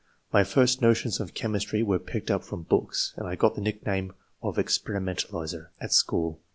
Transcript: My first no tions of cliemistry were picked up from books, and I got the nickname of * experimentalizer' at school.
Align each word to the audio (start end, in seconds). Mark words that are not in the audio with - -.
My 0.33 0.43
first 0.43 0.81
no 0.81 0.95
tions 0.95 1.19
of 1.19 1.35
cliemistry 1.35 1.83
were 1.85 1.99
picked 1.99 2.31
up 2.31 2.43
from 2.43 2.63
books, 2.63 3.13
and 3.17 3.27
I 3.27 3.35
got 3.35 3.53
the 3.53 3.61
nickname 3.61 4.13
of 4.41 4.57
* 4.57 4.57
experimentalizer' 4.57 5.67
at 5.79 5.93
school. 5.93 6.39